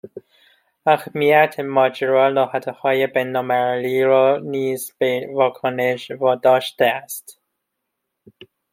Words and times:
اهمّیت 0.95 1.53
ماجرا 1.75 2.25
نهادهای 2.39 2.99
بینالمللی 3.15 4.03
را 4.03 4.37
نیز 4.39 4.93
به 4.97 5.27
واکنش 5.33 6.11
واداشته 6.11 6.85
است 6.85 7.39